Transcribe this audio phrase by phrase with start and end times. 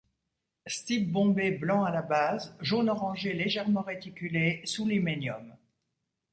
[0.65, 5.55] Stipe bombé blanc a la base, jaune orangé légèrement réticulé sous l'hymenium.